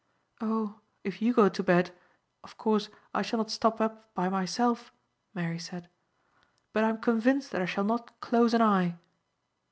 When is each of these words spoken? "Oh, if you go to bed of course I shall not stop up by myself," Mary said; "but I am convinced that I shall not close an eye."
"Oh, 0.41 0.79
if 1.03 1.21
you 1.21 1.31
go 1.31 1.47
to 1.47 1.61
bed 1.61 1.91
of 2.43 2.57
course 2.57 2.89
I 3.13 3.21
shall 3.21 3.37
not 3.37 3.51
stop 3.51 3.79
up 3.79 4.11
by 4.15 4.29
myself," 4.29 4.91
Mary 5.35 5.59
said; 5.59 5.89
"but 6.73 6.83
I 6.83 6.89
am 6.89 6.97
convinced 7.01 7.51
that 7.51 7.61
I 7.61 7.65
shall 7.69 7.83
not 7.83 8.19
close 8.19 8.55
an 8.55 8.63
eye." 8.63 8.97